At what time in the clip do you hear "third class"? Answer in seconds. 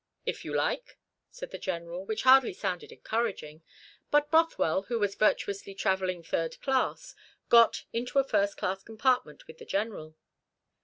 6.23-7.13